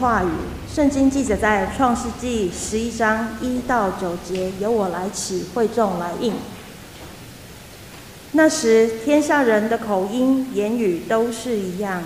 [0.00, 0.28] 话语。
[0.72, 6.34] 圣经记载在创世纪十一章一到九节，由我来起，会众来应。
[8.32, 12.02] 那时天下人的口音、言语都是一样。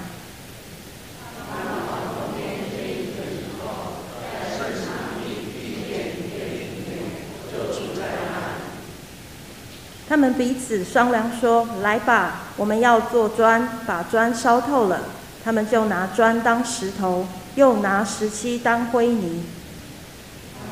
[10.09, 15.01] 他们彼此商量说：“来吧，我们要做砖，把砖烧透了。
[15.43, 19.45] 他们就拿砖当石头，又拿石漆当灰泥。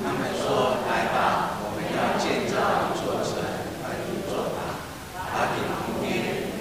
[0.02, 3.36] 他们说：来吧，我们要建造一座城，
[3.82, 4.80] 快去做吧。
[5.14, 6.08] 把顶铺天，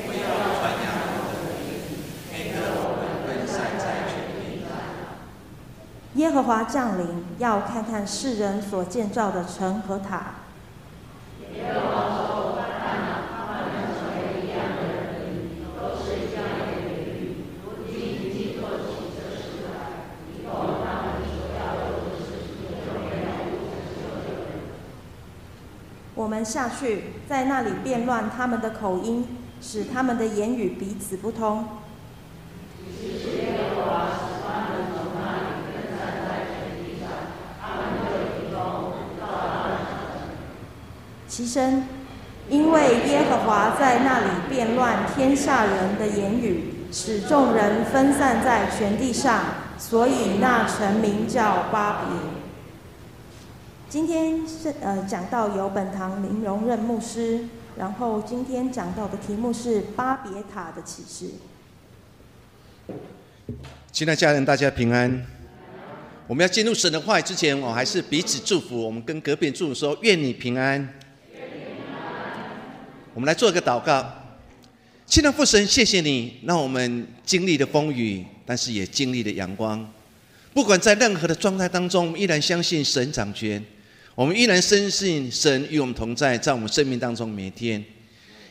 [0.06, 0.20] 不要
[0.60, 0.86] 传扬
[1.16, 1.64] 我们的名，
[2.34, 4.68] 免得我们分散在全地。
[6.16, 10.36] 耶和华降临，要看看世人所建造的城和塔。
[26.30, 29.26] 我们下去，在那里变乱他们的口音，
[29.60, 31.68] 使他们的言语彼此不通。
[41.28, 41.86] 其声，
[42.48, 49.46] 因为耶和华在那里变乱天下人的言语，使众人分散在全地上，
[49.80, 52.39] 所以那城名叫巴比。
[53.90, 57.44] 今天是呃讲到由本堂林荣任牧师，
[57.76, 61.32] 然后今天讲到的题目是巴别塔的启示。
[63.92, 65.26] 亲爱的家人，大家平安。
[66.28, 68.80] 我们要进入神的话语之前，我还是彼此祝福。
[68.80, 70.88] 我们跟隔壁祝福说：愿你平安。
[73.16, 74.08] 我们来做一个祷告。
[75.08, 79.84] 亲爱的父神，谢谢你，让我们经历了风雨，但是也经历了阳光。
[80.54, 83.66] 不管在任何的状态当中，依然相信神掌权。
[84.20, 87.82] 我们依然深信神与我们同在，在我们生命当中每天，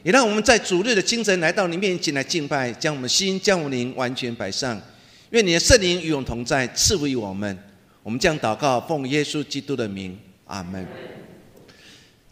[0.03, 4.81] 也让我们在主日的清晨来到你面前来敬拜，将我们心、将我们灵完全摆上。
[5.29, 7.59] 愿你的圣灵与我们同在，赐福于我们。
[8.03, 10.87] 我们将祷告，奉耶稣基督的名，阿门。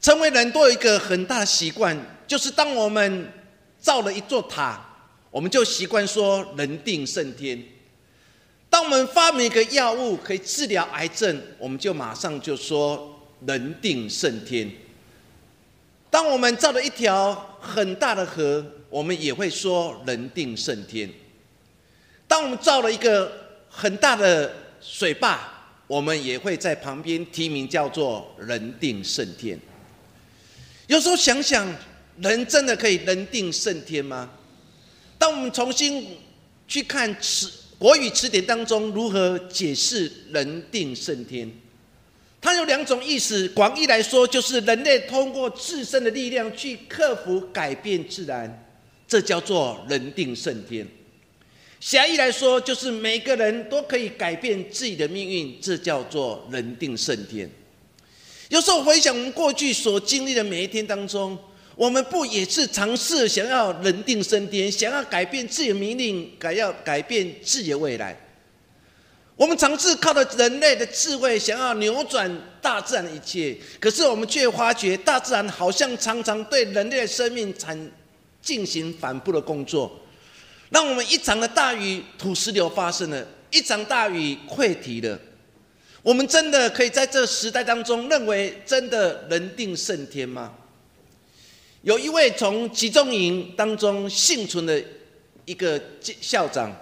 [0.00, 1.94] 成为人都有一个很大的习惯，
[2.26, 3.30] 就是当我们
[3.78, 4.82] 造了一座塔，
[5.30, 7.62] 我们就习惯说“人定胜天”。
[8.70, 13.12] 当我们发明一个药物可以治疗癌症，我们就马上就说。
[13.46, 14.70] 人定胜天。
[16.10, 21.10] 当我们造了一条很大的河，我们也会说人定胜天。
[22.26, 23.30] 当我们造了一个
[23.68, 25.38] 很大的水坝，
[25.86, 29.58] 我们也会在旁边提名叫做人定胜天。
[30.86, 31.66] 有时候想想，
[32.20, 34.30] 人真的可以人定胜天吗？
[35.18, 36.18] 当我们重新
[36.66, 41.50] 去看词国语词典当中如何解释人定胜天。
[42.46, 48.64] 它有两种意思，广义来说，就是人类通过自身的力量去克服、改变自然，
[49.08, 50.86] 这叫做人定胜天；
[51.80, 57.50] 狭义来说，就是每个人都可以改变自己的命运，这叫做人定胜天。
[58.48, 61.36] 有时候回想我们过去所经历的每一天当中，
[61.74, 68.16] 我们不也是尝试想要人定胜天，想要改变自己的命运，改要改变自己的未来？
[69.36, 72.30] 我们尝试靠着人类的智慧，想要扭转
[72.62, 77.78] 大自然的一切，可是我们却发觉，大自然好像常常对人类的生命产
[78.40, 80.00] 进行反复的工作，
[80.70, 85.20] 让我们一场的大雨土石流发生了，一场大雨溃堤了。
[86.02, 90.54] 我们真的可以在这时代当中，认为真的人定胜天吗？
[91.82, 94.82] 有一位从集中营当中幸存的
[95.44, 95.78] 一个
[96.22, 96.74] 校长。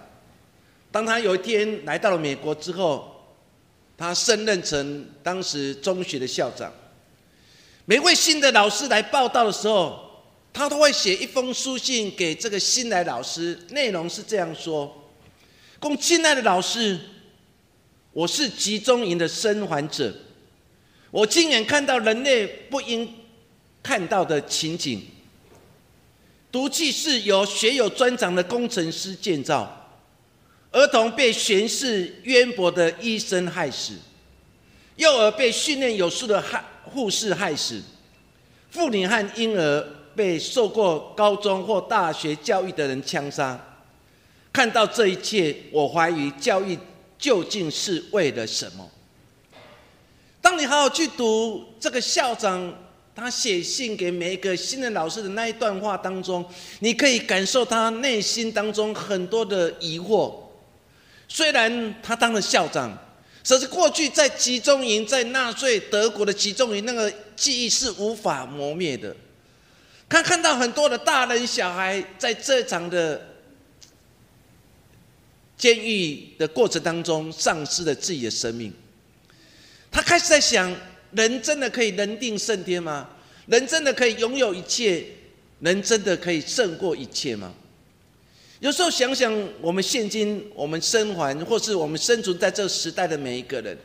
[0.95, 3.27] 当他有一天来到了美国之后，
[3.99, 6.73] 他升任成当时中学的校长。
[7.85, 10.23] 每位新的老师来报道的时候，
[10.53, 15.11] 他都会写一封书信给这个新来老师，内容是这样说
[15.81, 16.97] ：“供亲爱的老师，
[18.13, 20.15] 我是集中营的生还者，
[21.11, 23.13] 我亲眼看到人类不应
[23.83, 25.05] 看到的情景。
[26.53, 29.81] 毒气室由学有专长的工程师建造。”
[30.75, 33.95] 儿童被学识渊博的医生害死，
[34.97, 37.81] 幼儿被训练有素的害护士害死，
[38.73, 43.59] 妇女和婴儿被受过高中或大学教育的人枪杀。
[44.53, 46.77] 看到这一切，我怀疑教育
[47.17, 48.91] 究竟是为了什么？
[50.41, 52.75] 当你好好去读这个校长
[53.15, 56.45] 他写信给每一个新任老师的那一段话当中，
[56.81, 60.35] 你可以感受他内心当中很多的疑惑。
[61.29, 62.97] 虽然他当了校长，
[63.47, 69.15] 可是过去在集中营，在纳粹德国的集中营，那个记忆是无法磨灭的。
[70.09, 73.21] 他看到很多的大人小孩在这场的
[75.57, 78.73] 监狱的过程当中，丧失了自己的生命。
[79.91, 80.75] 他开始在想：
[81.13, 83.09] 人真的可以人定胜天吗？
[83.47, 85.05] 人真的可以拥有一切？
[85.61, 87.55] 人真的可以胜过一切吗？
[88.65, 89.31] 有时候想想，
[89.61, 93.77] 我们现今我们生还，或是我们生存在这时代的每一个人，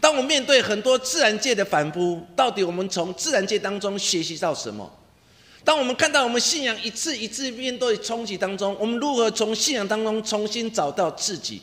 [0.00, 4.92] 当我们面对很多自然界的反扑，到底我们从自然界当中学习到什么？
[5.62, 11.62] 当我们看到我们信仰一次一次面对冲击当中，我们如何从信仰当中重新找到自己？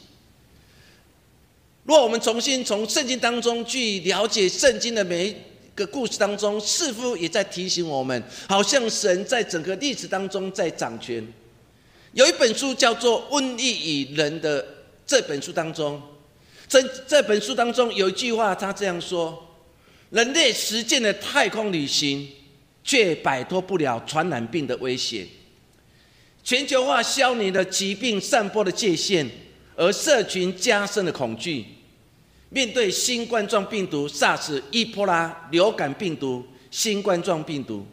[1.84, 5.36] 若我们重新从圣经当中去了解圣经的每一
[5.76, 11.28] 个故事当中，似乎也在提醒我们，好像神在整个历史当中在掌权。
[12.13, 14.63] 有一本书叫做《瘟疫与人》的
[15.06, 16.01] 这本书当中，
[16.68, 19.57] 这这本书当中有一句话，他这样说：
[20.12, 22.30] 人类实践了太空旅行，
[22.83, 25.25] 却摆脱不了传染病的威胁。
[26.44, 29.27] 全球化消弭了疾病散播的界限，
[29.75, 31.66] 而社群加深了恐惧。
[32.50, 37.83] 面对新冠状病毒、SARS、伊波拉、流感病毒、新冠状病毒。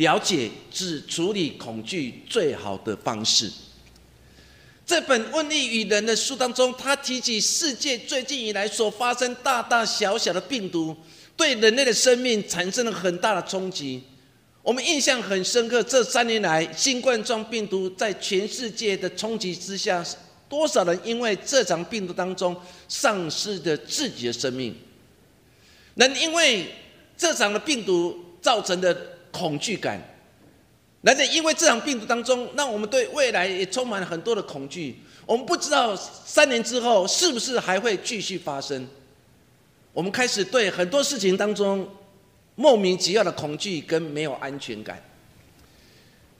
[0.00, 3.52] 了解是处理恐惧最好的方式。
[4.86, 10.96] 这本《瘟疫与人》的书当中，他提起世界最近以来所发生大大小小的病毒，
[11.36, 14.02] 对人类的生命产生了很大的冲击。
[14.62, 20.02] 我们印象很深刻，这三年来，新冠状病毒在全世界的冲击之下，
[20.48, 22.56] 多少人因为这场病毒当中
[22.88, 24.74] 丧失了自己的生命？
[25.96, 26.74] 人因为
[27.18, 29.19] 这场的病毒造成的。
[29.30, 30.00] 恐惧感，
[31.02, 34.96] 难道因为这场病毒当中，让我们对未来也充满了很多的恐惧？
[35.26, 38.86] 我们不知道三年之后是不是还会继续发生？
[39.92, 41.88] 我们开始对很多事情当中
[42.54, 45.02] 莫名其妙的恐惧跟没有安全感。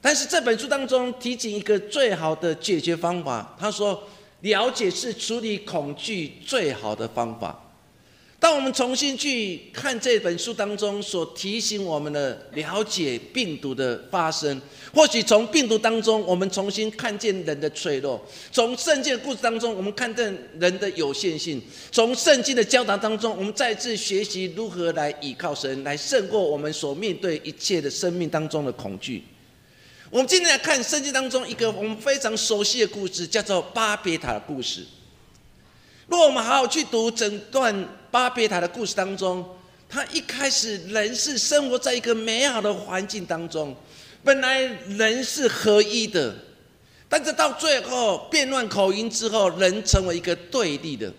[0.01, 4.03] 但是这本书当中提醒一个最好的解决方法，他说：
[4.41, 7.70] 了解是处理恐惧最好的方法。
[8.41, 14.59] 当我们重新去看这本书当中所提醒我们的了解病毒的发生，
[14.95, 18.19] 或许从病毒当中我们重新看见人的脆弱；
[18.51, 21.61] 从圣经的故事当中我们看见人的有限性；
[21.93, 29.23] 从圣经的教导当中我们再次学习如何来倚靠神，来胜过我们所面对一切的生命当中的恐惧。
[30.09, 34.87] 我们今天来看圣经当中一个我们非常熟悉的故事，叫做巴别塔的故事。
[36.09, 39.45] 如果我们好好去读整段巴别塔的故事当中，
[39.89, 43.75] 他一开始人是生活在一个美好的环境当中，
[44.25, 46.35] 本来人是合一的，
[47.09, 51.13] 但是到最后变乱口音之后，人成为一个对立的。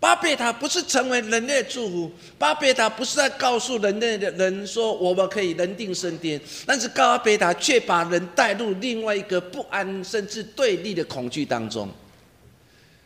[0.00, 11.86] 巴别塔不是成为人类祝福，巴别塔不是在告诉人类的人说我们可以人定胜天，但是高巴别塔却把人带入另外一个不安甚至对立的恐惧当中。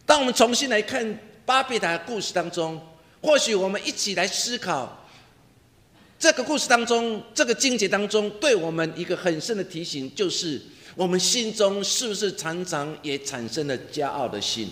[0.07, 2.81] 当我们重新来看巴别塔的故事当中，
[3.25, 5.09] 或许我们一起来思考
[6.19, 10.61] 这个故事当中这个经节当中对我们一个很深的提醒，就是
[10.95, 14.69] 我们心中是不是常常也产生了骄傲的心？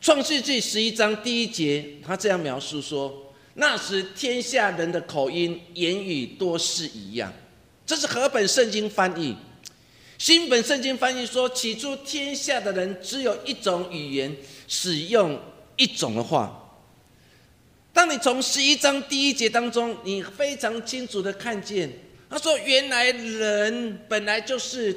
[0.00, 7.30] 创世纪十一章第一节，他这样描述说：“那时天下人的口音言语多是一样。”
[7.84, 9.36] 这是和本圣经翻译？
[10.16, 14.34] 新本圣经翻译说：“起初天下的人只有一种语言，
[14.66, 15.38] 使用
[15.76, 16.64] 一种的话。”
[17.98, 21.90] 当你从十一章第一节当中，你非常清楚的看见，
[22.30, 24.96] 他说：“原来人本来就是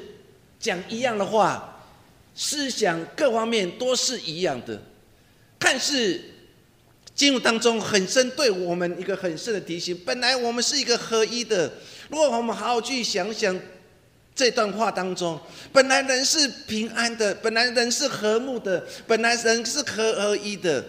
[0.60, 1.84] 讲一样的话，
[2.36, 4.80] 思想各方面都是一样的。”
[5.58, 6.20] 看似
[7.12, 9.98] 进入当中很深，对我们一个很深的提醒。
[10.06, 11.72] 本来我们是一个合一的，
[12.08, 13.60] 如果我们好好去想想。
[14.34, 15.38] 这段话当中，
[15.72, 20.82] 本来人是平安的，本来人是和睦的，本来人是合而一的，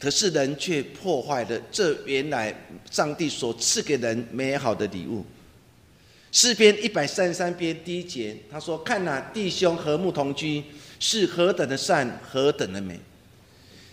[0.00, 2.52] 可是人却破坏了这原来
[2.90, 5.24] 上帝所赐给人美好的礼物。
[6.32, 10.64] 诗篇一百三十三篇第一节，他说：“看呐，弟兄和睦同居，
[10.98, 12.98] 是何等的善，何等的美。”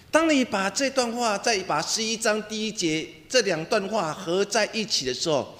[0.09, 5.53] 当你把这段话再把十一章第一节这两段话合在一起的时候，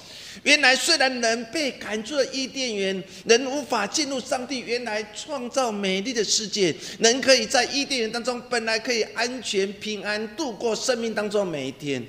[0.43, 12.03] 原来虽然人被赶出了伊甸园，人无法进入上帝原来创造美丽的世界，人可以在伊甸园当中本来可以安全平安度过生命当中每一天。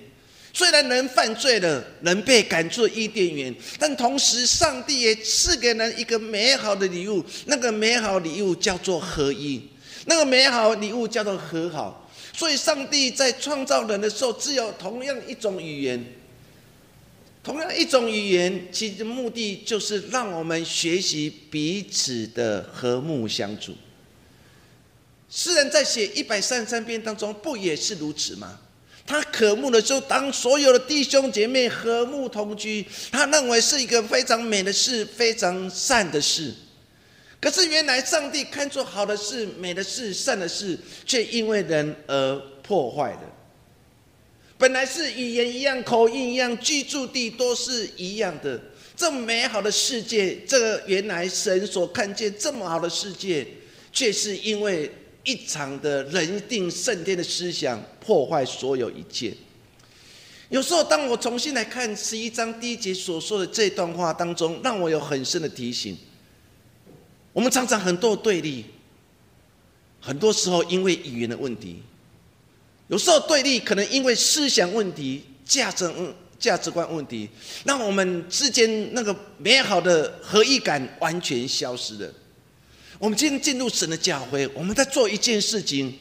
[0.53, 9.63] 虽然人犯罪了，人被赶出伊甸园，但同时上帝也赐给人一个美好的礼物，那个美好礼物叫做合一。
[10.07, 12.11] 那个美好礼物叫做和好。
[12.33, 16.05] 所以，上帝在创造人的时候，只有同样一种语言，
[17.43, 23.75] 同样一种语言，其实目的就是让我们学习彼此的和睦相处。
[25.31, 28.59] 诗人在写一百三十三篇当中，不也是如此吗？
[29.07, 36.53] 他渴慕的时候，当所有的弟兄姐妹和睦同居，他认为是一个非常美的事，非常善的事。
[37.41, 43.21] 可是原来上帝看出好的事、美的事、善的事，却因为人而破坏了。
[44.59, 48.61] 本来是语言一样、口音一样、居住地都是一样的，
[48.95, 53.47] 这么美好的世界，这个原来神所看见这么好的世界，
[53.93, 54.93] 却是因为。
[55.25, 59.31] 一场的人定胜天的思想破坏所有一切。
[60.49, 65.99] 有时候，当我重新来看十一章第一节所说的这段话当中，让我有很深的提醒。
[67.35, 68.65] 我们常常很多对立，
[70.01, 71.83] 很多时候因为语言的问题，
[72.89, 75.89] 有时候对立可能因为思想问题、价值
[76.39, 77.29] 价值观问题，
[77.65, 82.11] 让我们之间那个美好的合一感完全消失了。
[82.99, 85.93] 我们今天进入神的教会，我们在做一件事情，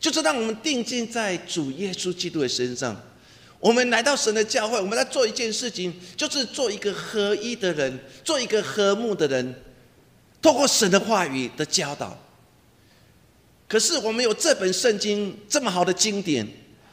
[0.00, 3.00] 就是让我们定睛在主耶稣基督的身上。
[3.60, 9.54] 我们来到神的教会，我们在做一件事情，就是做一个合一的人，做一个和睦的人。
[10.40, 12.18] 透过神的话语的教导。
[13.72, 16.46] 可是我们有这本圣经这么好的经典，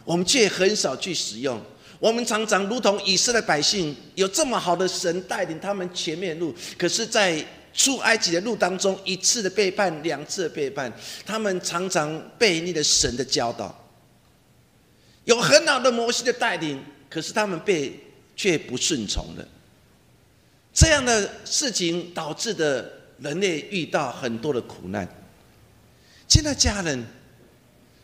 [0.05, 1.61] 我们却很少去使用。
[1.99, 10.89] 我们常常如同以色列百姓，有这么好的神带领他们前面路，可是，在出埃及的路当中，一次的背叛，两次的背叛，
[11.25, 13.77] 他们常常背逆了神的教导。
[15.25, 17.93] 有很好的摩西的带领，可是他们被
[18.37, 19.45] 却不顺从了。
[20.73, 25.05] 这样的事情导致的人类遇到很多的苦难。
[26.29, 27.03] 亲爱家人，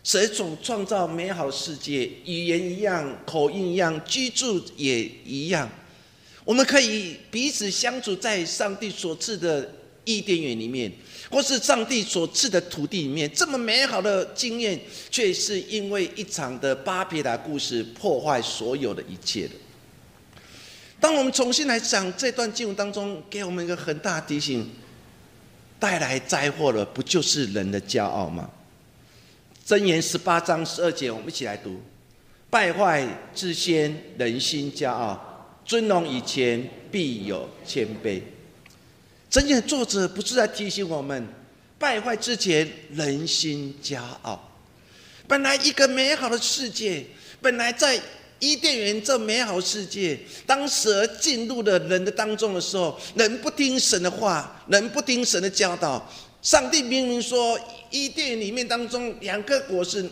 [0.04, 5.70] 神总创造美好世界，语言一样，口音一样，居住也一样。
[6.44, 9.72] 我们可以彼此相处在上帝所赐的
[10.06, 10.92] 伊甸园里面，
[11.30, 19.54] 或是上帝所赐的土地里面，这么美好的经验，却是因为一场的巴别达故事破坏所有的一切的。
[21.00, 24.68] 当我们重新来讲这段经文当中，给我们一个很大的提醒：
[25.80, 28.50] 带来灾祸的不就是人的骄傲吗？
[29.68, 31.82] 箴言十八章十二节，我们一起来读：
[32.50, 35.32] 败坏之先，人心骄傲。
[35.66, 38.22] 尊荣以前必有谦卑。
[39.30, 41.28] 真正的作者不是在提醒我们，
[41.80, 44.52] 败坏之前人心骄傲。
[45.28, 47.04] 本来一个美好的世界，
[47.42, 48.00] 本来在
[48.40, 56.12] 伊甸园这美好世界，当蛇进入了人的当中的时候，人不听神的话，人不听神的教导。
[56.42, 60.08] 上帝明明说，伊甸园里面当中两棵果实。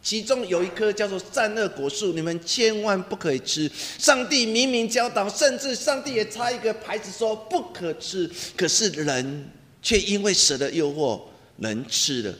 [0.00, 3.70] 其中有一棵叫做善恶果树，你们千万不可以吃。
[3.98, 8.30] 上帝明明教导，甚至上帝也插一个牌子说不可吃。
[8.56, 9.50] 可是人
[9.82, 11.20] 却因为蛇的诱惑，
[11.58, 12.34] 人吃了。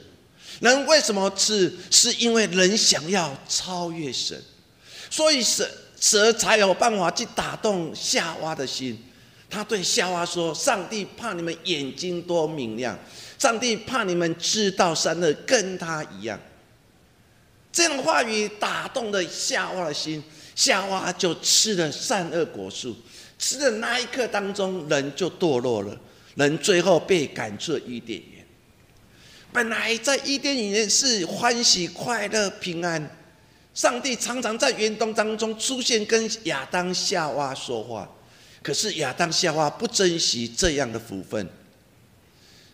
[0.61, 1.71] 人为什么吃？
[1.91, 4.41] 是因为人想要超越神，
[5.09, 8.97] 所以蛇蛇才有办法去打动夏娃的心。
[9.49, 12.97] 他对夏娃说：“上帝怕你们眼睛多明亮，
[13.39, 16.39] 上帝怕你们知道善恶，跟他一样。”
[17.73, 20.23] 这样话语打动了夏娃的心，
[20.55, 22.95] 夏娃就吃了善恶果树，
[23.39, 25.99] 吃的那一刻当中，人就堕落了，
[26.35, 28.45] 人最后被赶出了伊甸园。
[29.51, 33.18] 本来在伊甸园是欢喜快乐平安，
[33.73, 38.09] 上帝常常在园中当中出现，跟亚当夏娃说话，
[38.61, 41.47] 可是亚当夏娃不珍惜这样的福分。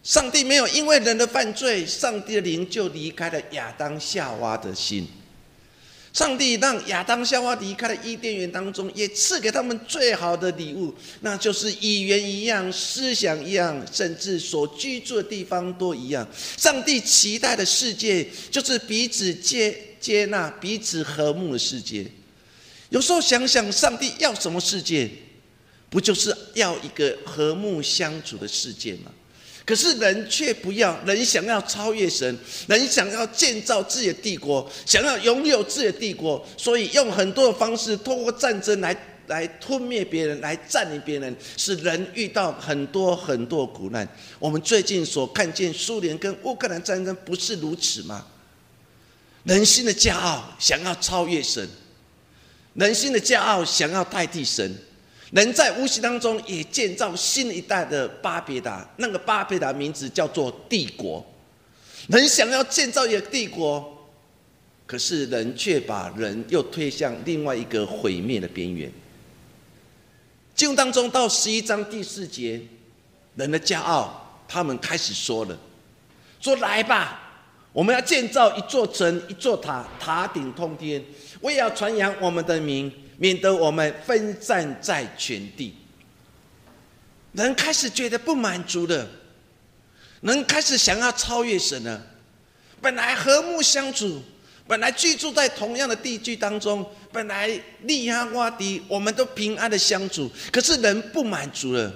[0.02, 5.08] 上帝没有因为人的犯罪，上帝的灵就离开了亚当夏娃的心。
[6.14, 16.26] 上帝让亚当夏娃离开了伊甸园当中，也赐给他们最好的礼物，那就是语言一样、思想一样，甚至所居住的地方都一样。
[16.56, 22.06] 上帝期待的世界，就是彼此接接纳、彼此和睦的世界。
[22.90, 25.10] 有时候想想，上帝要什么世界？
[25.90, 29.12] 不就是要一个和睦相处的世界吗？
[29.66, 38.96] 可是人却不要，人想要超越神，人想要建造自己的帝国，想要拥有自己的帝国，所以用很多的方式，通过战争来
[39.26, 44.08] 来吞灭别人，来占领别人，使人遇到很多很多苦难。
[44.38, 48.28] 我们最近所看见苏联跟乌克兰战争，不是如此吗？
[49.46, 51.68] 人心的骄傲想要超越神，
[52.74, 54.76] 人心的骄傲想要代替神。
[55.32, 61.26] 人在无形当中也建造新一代的巴别达，那个巴别达名字叫做帝国。
[62.08, 64.08] 人想要建造一个帝国，
[64.86, 68.92] 可是人却把人又推向另外一个毁灭的边缘。
[70.56, 72.62] 经文当中到十一章第四节，
[73.36, 75.58] 人的骄傲，他们开始说了
[76.40, 77.25] ：“说来吧，
[77.76, 81.04] 我们要建造一座城，一座塔，塔顶通天，
[81.42, 85.76] 我也要传扬我们的名，免得我们分散在全地。”
[87.36, 89.06] 人开始觉得不满足了，
[90.22, 92.02] 人开始想要超越神了。
[92.80, 94.22] 本来和睦相处，
[94.66, 97.48] 本来居住在同样的地区当中，本来
[97.82, 100.32] 利哈洼迪，我们都平安的相处。
[100.50, 101.92] 可是人不满足了，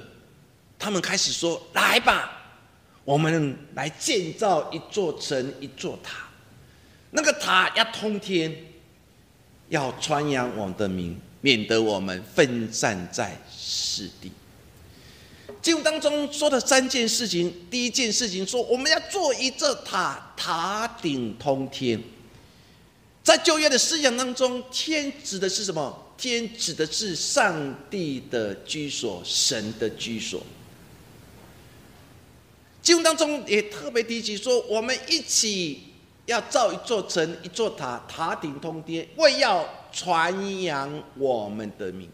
[0.77, 2.38] 他们开始说：“来吧，
[3.09, 6.27] 我们来建造一座城，一座塔。
[7.09, 8.55] 那个塔要通天，
[9.69, 14.31] 要传扬我们的名，免得我们分散在四地。”
[15.59, 21.99] 经文当中说的三件事情，第一件事情说我们要做一座塔，塔顶通天。
[23.23, 26.13] 在旧约的思想当中，天指的是什么？
[26.15, 30.43] 天指的是上帝的居所，神的居所。
[32.89, 35.79] 经文当中也特别提及说，我们一起
[36.25, 42.09] 要造一座城，一座塔，塔顶通天，为要传扬我们的名。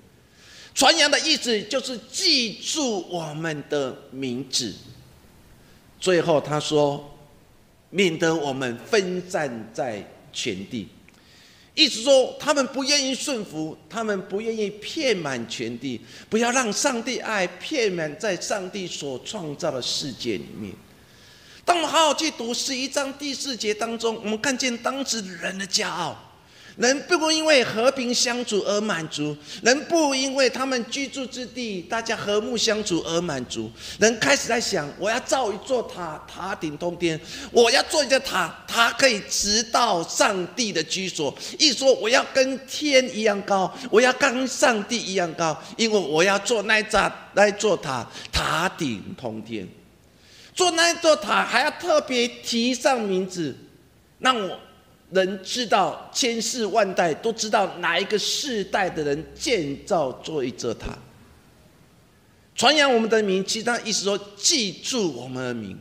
[0.74, 4.76] 传扬的意思就是记住我们的名字。
[5.98, 7.18] 最后他说，
[7.90, 10.90] 免得我们分散在全地。
[11.76, 20.74] 意思说，他们不愿意顺服，他们不愿意遍满全地，不要让上帝爱遍满在上帝所创造的世界里面。
[21.66, 26.25] 当我们好好去读十一章第四节当中，我们看见当时人的骄傲。
[26.78, 37.18] 人不因为和平相处而满足，人不因为他们居住之地大家和睦相处而满足，人开始在想：我要造一座塔，塔顶通天；
[37.52, 41.34] 我要做一个塔，塔可以直到上帝的居所。
[41.58, 49.66] 一说我要跟天一样高，我要跟上帝一样高，因为我要做那座那座塔，塔顶通天。
[50.54, 53.56] 做那座塔还要特别提上名字，
[54.20, 54.60] 让我。
[55.12, 60.98] 人知道千世万代都知道哪一个世代的人建造做一座塔，
[62.56, 63.46] 传扬我们的名。
[63.46, 65.78] 其实他意思说记住我们的名。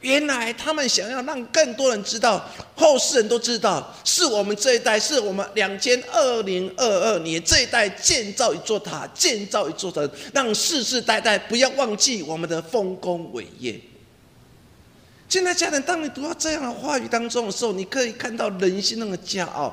[0.00, 13.80] 原来他们想要让更多人知道，后世人都知道，是我们这一代，是我们两千二零二二年这一代建造一座塔，建造一座城，让世世代代不要忘记我们的丰功伟业。
[15.28, 19.70] 现在家人，当你读到这样的话语当中的时候，你可以看到人性那个骄傲，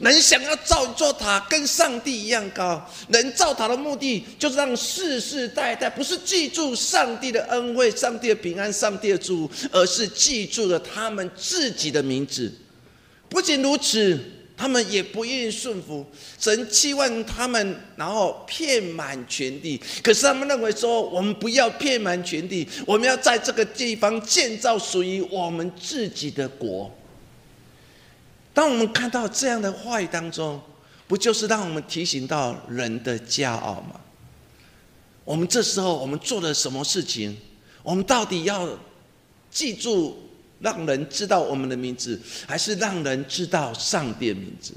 [0.00, 2.82] 人想要造一座塔，跟上帝一样高。
[3.08, 12.50] 人造塔的目的，就是让世世代代不是记住上帝的恩惠、上帝的平安、上帝的祝福，而是记住了他们自己的名字。
[13.28, 14.18] 不仅如此。
[14.56, 16.06] 他们也不愿意顺服
[16.38, 19.78] 神，期望他们然后遍满全地。
[20.02, 26.90] 可是他们认为说，我们不要遍满全地，我们要在这个地方建造属于我们自己的国。
[28.54, 30.58] 当我们看到这样的话语当中，
[31.06, 34.00] 不就是让我们提醒到人的骄傲吗？
[35.24, 37.36] 我们这时候我们做了什么事情？
[37.82, 38.66] 我们到底要
[39.50, 40.22] 记住？
[40.60, 44.72] 让人知道我们的名字，还是让人知道上帝的名字？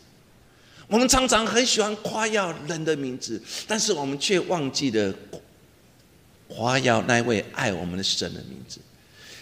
[0.87, 5.13] 我们常常很喜欢夸耀人的名字，但是我们却忘记了
[6.47, 8.79] 夸耀那位爱我们的神的名字。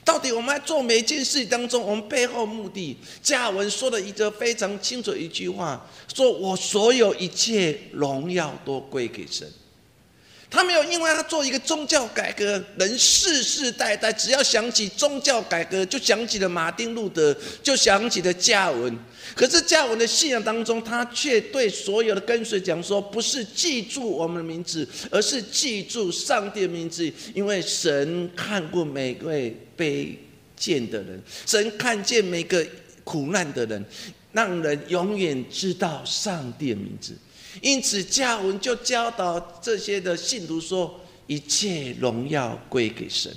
[0.04, 2.98] 到底我们在做每一件事当中，我们背后目的？
[3.22, 9.46] 加文说了一个非常清楚一句话：说我所有一切荣耀都归给神。
[10.50, 18.98] 他没有因为他做一个宗教改革，人世世代代只要想起宗教改革，就想起了马丁路德，就想起了加文。
[19.36, 30.16] 可是加文的信仰当中，他却对所有的跟随讲说：不是记住我们的名字，而是记住上帝的名字，因为神看过每位卑
[30.56, 32.66] 贱的人，神看见每个
[33.04, 33.84] 苦难的人，
[34.32, 37.14] 让人永远知道上帝的名字。
[37.62, 43.32] 因此，教文就教导这些的信徒说：“一切荣耀归给神。”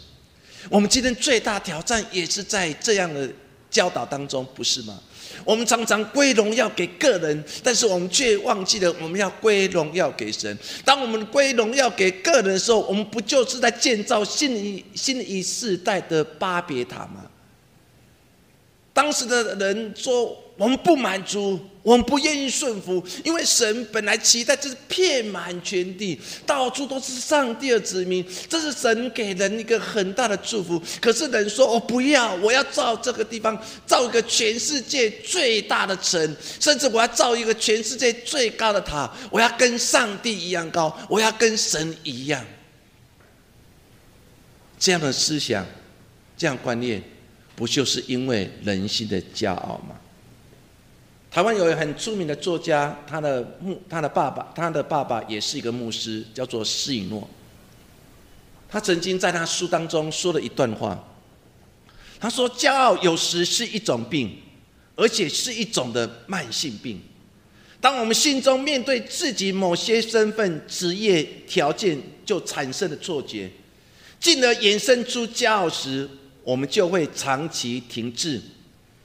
[0.68, 3.28] 我们今天最大挑战也是在这样的
[3.70, 5.00] 教导当中，不是吗？
[5.44, 10.58] 我们常常归荣耀给个人，但是我们却忘记了我们要归荣耀给神。
[10.84, 17.24] 当我们归荣耀给个人的时候，我们不就是在建造新一新一世代的巴别塔吗？
[19.00, 30.78] 当时的人说：“我们不满足，我们不愿意顺服，因为神本来期待这是遍满全地，到处都是上帝的子民，这是神给人一个很大的祝福。
[31.00, 42.44] 可是人说：‘我不要，我要造这个地方，造一个全世界最大的城，甚至我要造一个全世界最高的塔，我要跟上帝一样高，我要跟神一样。’
[44.78, 45.64] 这样的思想，
[46.36, 47.02] 这样观念。”
[47.60, 49.94] 不就是因为人性的骄傲吗？
[51.30, 57.28] 台湾有一很著名的作家，他的牧，他的爸爸，他的爸爸也是一个牧师，叫做施以诺。
[58.66, 60.98] 他曾经在他书当中说了一段话，
[62.18, 64.38] 他说：“骄傲有时是一种病，
[64.96, 66.98] 而且是一种的慢性病。
[67.78, 73.50] 当我们心中面对自己某些身份、职业条件就产生的错觉，
[74.18, 76.08] 进而衍生出骄傲时。”
[76.42, 78.40] 我们就会长期停滞，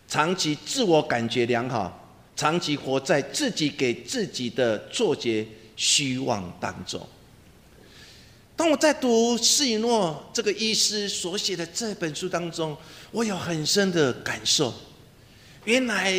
[0.08, 5.46] 长期自我感觉良好，长期活在自己给自己的错觉、
[5.76, 7.06] 虚妄当中。
[8.56, 12.76] 当我在读施以诺这个医师所写的这本书当中，
[13.12, 14.74] 我有很深的感受。
[15.66, 16.16] 原来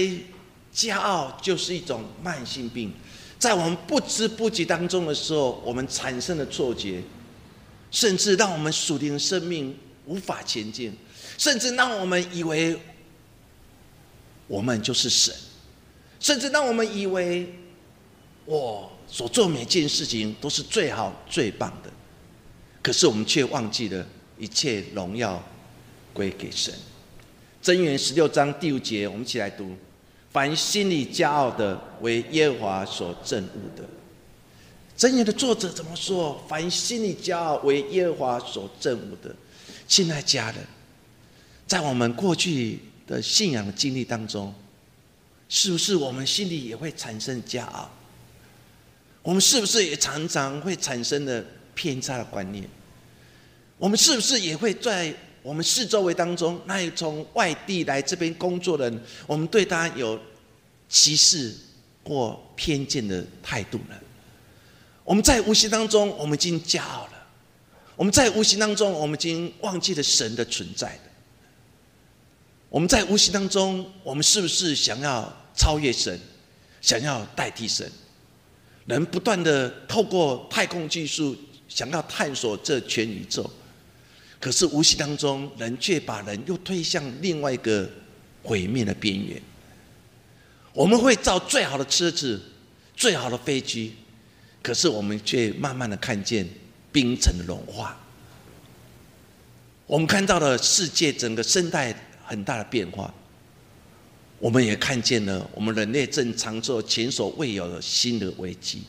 [0.75, 2.93] 骄傲就是一种慢性病，
[3.39, 7.03] 在我们不知不觉当中的时候，我们产生的错觉，
[7.91, 9.75] 甚至让我们属灵生命
[10.07, 10.97] 无法前进。
[11.37, 12.79] 甚至让我们以为
[14.47, 15.35] 我们就是神，
[16.19, 17.53] 甚至让我们以为
[18.47, 21.91] 我所做每件事情都是最好最棒的，
[22.83, 24.07] 可是我们却忘记了
[24.39, 25.43] 一切荣耀
[26.15, 26.73] 归给神。
[27.63, 29.77] 箴言十六章第五节，我们一起来读：
[30.31, 33.85] 凡心里骄傲的，为耶和华所憎恶的。
[34.97, 36.43] 箴言的作者怎么说？
[36.49, 39.35] 凡心里骄傲，为耶和华所憎恶的。
[39.87, 40.57] 亲爱家人。
[41.67, 44.55] 在我们过去的信仰经历当中，
[45.49, 47.91] 是不是我们心里也会产生骄傲？
[49.23, 51.45] 我们是不是也常常会产生的
[51.75, 52.69] 偏差的观念？
[53.79, 60.19] 我们是不是也会在我们四周围当中，那从外地来这边工作的人，我们对他有
[60.89, 61.53] 歧视
[62.05, 63.97] 或偏见的态度呢？
[65.05, 67.16] 我们在无形当中，我们已经骄傲了；
[67.97, 70.99] 我们在无形当中，我们已经忘记了神的存在。
[72.69, 76.19] 我们在无形当中，我们是不是想要超越神，
[76.83, 77.91] 想要代替神？
[78.85, 81.35] 人不断的透过太空技术，
[81.69, 83.51] 想要探索这全宇宙，
[84.39, 87.89] 可是无形当中，人却把人又推向另外一个
[88.43, 89.41] 毁灭的边缘。
[90.75, 92.39] 我们会造最好的车子、
[92.95, 93.95] 最好的飞机，
[94.63, 96.47] 可是我们却慢慢的看见
[96.97, 97.95] 冰层的融化。
[99.87, 101.95] 我们看到了世界整个生态。
[102.29, 103.15] 很大的变化，
[104.41, 108.83] 我们也看见了，我们人类正常受前所未有的新的危机。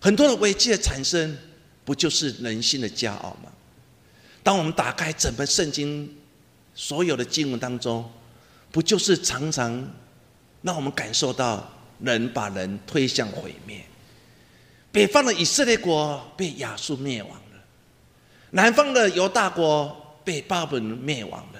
[0.00, 1.36] 很多的危机的产生，
[1.84, 3.50] 不就是人心的骄傲吗？
[4.44, 6.08] 当我们打开整本圣经
[6.72, 8.08] 所有的经文当中，
[8.70, 9.92] 不就是常常
[10.62, 11.68] 让我们感受到
[11.98, 13.84] 人把人推向毁灭？
[14.94, 17.64] 北方的以色列国被亚述灭亡了，
[18.52, 21.58] 南方的犹大国被巴比伦灭亡了。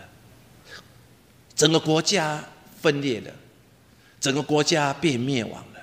[1.57, 2.45] 整个国家
[2.81, 3.31] 分裂了，
[4.21, 5.81] 整个国家被灭亡了。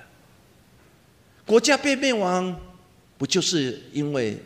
[1.44, 2.58] 国家被灭亡，
[3.18, 4.42] 不就是因为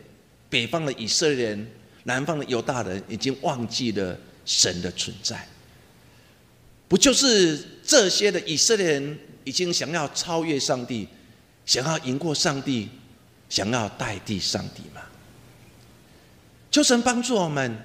[0.49, 1.71] 北方的以色列人、
[2.03, 5.47] 南方的犹大人已经忘记了神的存在？
[6.89, 11.07] 不就是这些的以色列人已经想要超越上帝，
[11.67, 12.89] 想要赢过上帝，
[13.47, 15.03] 想要代替上帝吗？
[16.71, 17.77] 求神帮助我们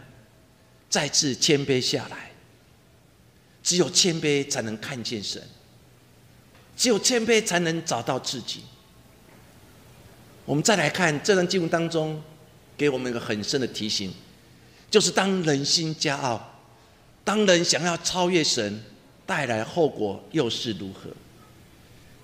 [0.89, 2.31] 再次谦卑下来。
[3.63, 5.41] 只有谦卑才能看见神，
[6.77, 8.65] 只有谦卑才能找到自己。
[10.45, 12.21] 我们再来看这段经文当中，
[12.77, 14.13] 给我们一个很深的提醒，
[14.91, 16.61] 就是当人心骄傲，
[17.23, 18.83] 当人想要超越神，
[19.25, 21.11] 带来后果又是如何？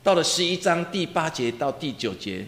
[0.09, 2.43] 到了十一章第八节到第九节，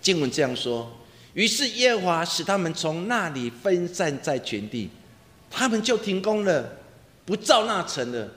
[0.00, 0.88] 经文这样说：
[1.34, 4.88] 于是耶和华使他们从那里分散在全地，
[5.50, 6.72] 他们就停工了。
[7.26, 8.28] 不造那城了，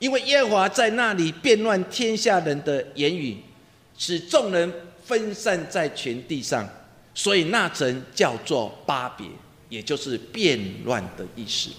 [0.00, 3.36] 因为耶和华在那里变乱天下人的言语，
[3.96, 4.72] 使众人
[5.04, 6.68] 分散在全地上，
[7.14, 9.28] 所以那城叫做巴别，
[9.68, 11.70] 也就是变乱的意思。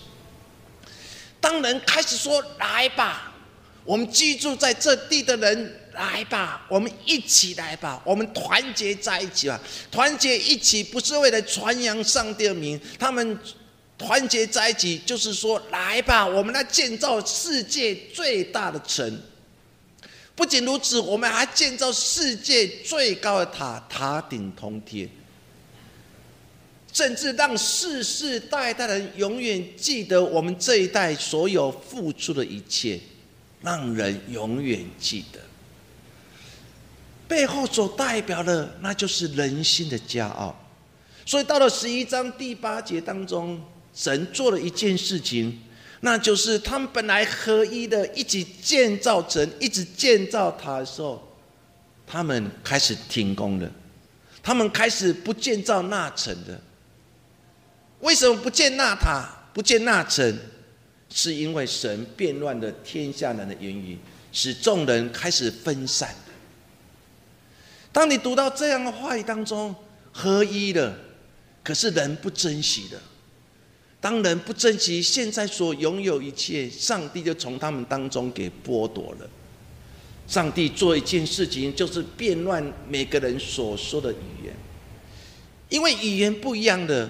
[1.42, 3.34] 当人开始说：“来吧，
[3.84, 9.62] 我们居住在这地的人，来吧，我们一起来吧，我们团结在一起吧。
[9.92, 13.38] 团结一起不是为了传扬上帝的名，他们。”
[14.00, 19.22] 团结在一起，就是说，来吧，我们来建造世界最大的城。
[20.36, 25.10] 不仅如此，我们还建造世界最高的塔，塔顶通天，
[26.94, 32.98] 甚至让世世代代的人永远记得我们这一代所有付出的一切，
[33.62, 35.42] 让人永远记得。
[37.30, 40.54] 背后所代表的，那就是人心的骄傲。
[41.26, 43.62] 所以到了十一章第八节当中。
[43.92, 45.60] 神做了一件事情，
[46.02, 51.22] 那就是他们本来合一的，一起建造城，一直建造塔的时候，
[52.08, 53.70] 他们开始停工了，
[54.42, 56.62] 他们开始不建造那城的。
[58.00, 60.38] 为什么不建那塔，不建那城？
[61.10, 63.98] 是因为神变乱了天下人的言语，
[64.32, 66.16] 使众人开始分散。
[67.92, 69.76] 当你读到这样的话语当中，
[70.12, 70.96] 合一了，
[71.64, 73.00] 可是人不珍惜的。
[74.02, 79.30] 当人不珍惜现在所拥有一切，上帝就从他们当中给剥夺了。
[80.26, 84.54] 上帝做一件事情，就是变乱每个人所说的语言，
[85.68, 87.10] 因为语言不一样的，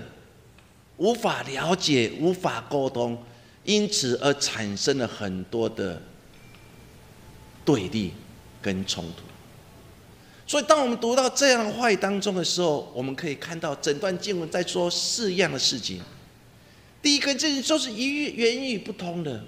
[0.97, 3.21] 无法了解，无法沟通，
[3.65, 6.01] 因此而产生了很多的
[7.65, 8.13] 对立
[8.61, 9.28] 跟冲突。
[10.49, 16.01] 所以，当我们读到这样的话语当中的时候，我们可以看到整段经文在说四样的事情。
[17.03, 19.43] 第一个，这就是语言语不通的。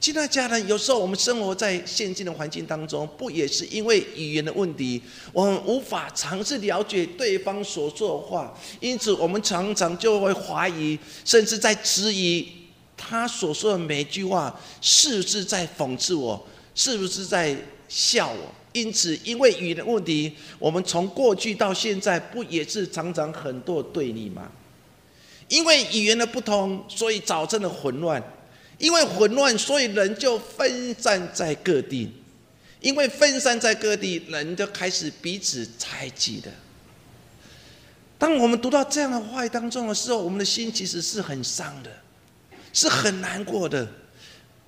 [0.00, 5.02] 其他家人，有时候我们生活在现今的环境当中，不也是因为语言的问题，
[5.34, 12.48] 我们无法尝试了解对方所说的话，因此我们常常就会怀疑，甚至在质疑
[12.96, 16.42] 他所说的每句话是不是在讽刺我，
[16.74, 17.54] 是不是在
[17.86, 18.54] 笑我？
[18.76, 24.52] 因此，因为语言问题，我们从过去到现在，不也是常常很多对立吗？
[25.48, 28.20] 因为语言的不同，所以造成了混乱；
[28.76, 32.08] 因为混乱，所以人就分散在各地；
[32.80, 36.50] 因为分散在各地，人就开始彼此猜忌的。
[38.18, 41.90] 当我们读到这样的话语当中的时候，我们的心其实是很伤的，
[42.74, 43.88] 是很难过的。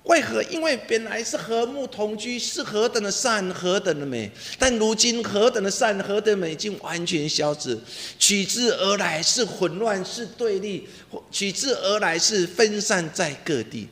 [0.03, 0.41] 为何？
[0.43, 4.31] 因为本来是和睦同居，是何等的善，何等的美。
[4.57, 7.77] 但如今何等的善，何等美，已经完全消失。
[8.17, 10.87] 取之而来是混乱，是对立；
[11.31, 13.87] 取之而来是分散在各地。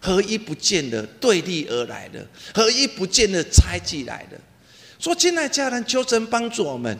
[0.00, 4.38] 合一不见的对立而来的，合一不见的猜忌来的。
[4.98, 6.96] 说，亲爱家人，求神帮助我们。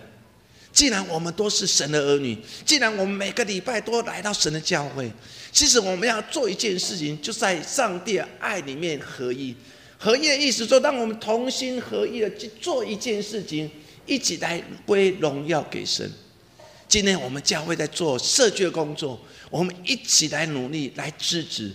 [0.77, 2.37] 既然我们都是神的儿女，
[2.67, 5.11] 既然我们每个礼拜都来到神的教会。
[5.51, 9.57] 其实我们要做一件事情，就在上帝的爱里面合一。
[9.97, 13.71] 合一的意思说，让我们同心合意的去做一件事情，
[14.05, 16.13] 一起来归荣耀给神。
[16.87, 21.73] 今天我们教会在做社区的工作，我们一起来努力来支持。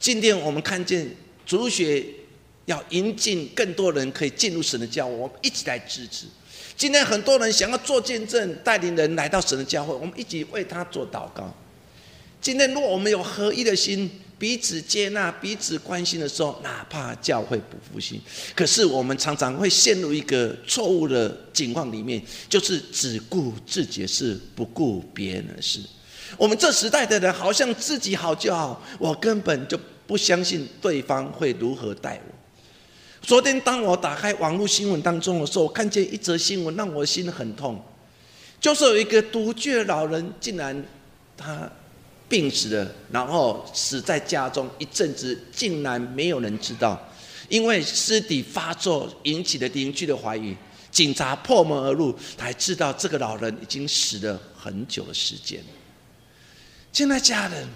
[0.00, 1.08] 今天我们看见
[1.46, 2.04] 主学
[2.64, 6.26] 要引进更多人可以进入神的教会，我们一起来支持。
[6.82, 11.48] 今天很多人想要做见证，带领人来到神的教会，我们一起为他做祷告。
[12.40, 18.20] 今天，如果我们有合一的心，彼此接纳、彼此关心的时候，哪怕教会不复兴，
[18.56, 25.78] 可是我们常常会陷入一个错误的境况里面，就是只顾自己的事，不顾别人的事。
[26.36, 32.41] 我们这时代的人，好像自己好就好，我根本就不相信对方会如何待我。
[33.22, 37.80] 昨天，当我打开网络新闻当中的时候，我看见一则新闻，让我心很痛，
[38.60, 40.84] 就是有一个独居的老人，竟然
[41.36, 41.70] 他。
[42.28, 46.98] 病死了，然后死在家中一阵子，竟然没有人知道，
[47.50, 50.56] 因为尸体发作引起的邻居的怀疑，
[50.90, 55.62] 警察破门而入，才知道这个老人已经死了很久的时间。
[56.90, 57.68] 现在家人，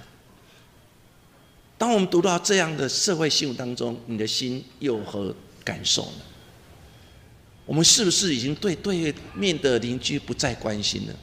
[1.78, 6.22] 当我们读到这样的社会新闻当中，你的心有何感受呢？
[7.66, 11.14] 我们是不是已经对对面的邻居不再关心了？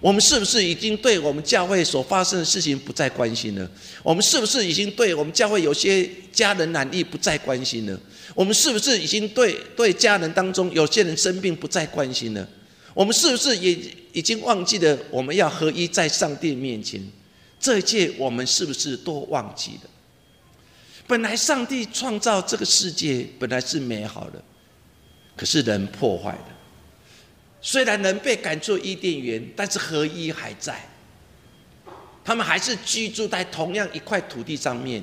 [0.00, 3.70] 我们是不是已经对我们教会所发生的事情不再关心了？
[4.02, 7.98] 我们是不是已经对我们教会有些家人难易不再关心了？
[8.34, 12.48] 我们是不是已经对对家人当中有些人生病不再关心了？
[12.94, 13.78] 我们是不是也
[14.12, 17.02] 已经忘记了我们要合一在上帝面前？
[17.64, 19.90] 这一切我们是不是都忘记了？
[21.06, 24.44] 本来上帝创造这个世界本来是美好的，
[25.34, 26.48] 可是人破坏了。
[27.62, 30.78] 虽然人被赶出伊甸园，但是合一还在。
[32.22, 35.02] 他们还是居住在同样一块土地上面，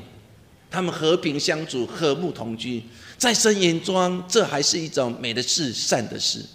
[0.70, 2.84] 他们和平相处，和睦同居。
[3.18, 6.46] 在神眼中，这还是一种美的事、善的事。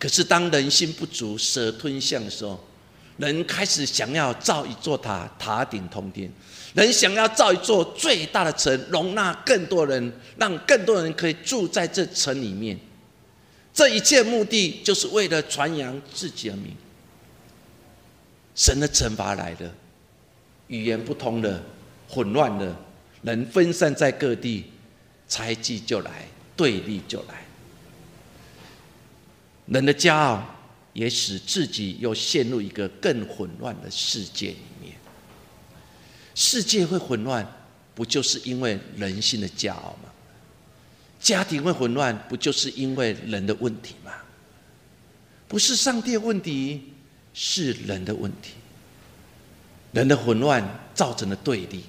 [0.00, 2.58] 可是当人心不足、蛇吞象的时候，
[3.20, 6.26] 人开始想要造一座塔，塔顶通天；
[6.74, 12.78] 人想要造一座最大的城，容纳更多人，让更多人可以住在这城里面。
[13.74, 16.74] 这一切目的就是为了传扬自己的名。
[18.54, 19.70] 神的惩罚来了，
[20.68, 21.62] 语言不通了，
[22.08, 22.74] 混乱了，
[23.22, 24.64] 人分散在各地，
[25.28, 27.44] 猜忌就来，对立就来。
[29.66, 30.42] 人的骄傲
[30.92, 34.94] 也使自己又陷入一个更混乱的世界里面。
[36.34, 37.46] 世界会混乱，
[37.94, 40.10] 不就是因为人性的骄傲吗？
[41.20, 44.12] 家庭会混乱，不就是因为人的问题吗？
[45.46, 46.92] 不是上帝的问题，
[47.34, 48.52] 是人的问题。
[49.92, 50.62] 人的混乱
[50.94, 51.84] 造成了对立，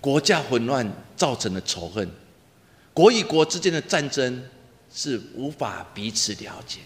[0.00, 2.08] 国家混乱造成了仇恨，
[2.94, 4.42] 国与国之间的战争
[4.94, 6.78] 是无法彼此了解。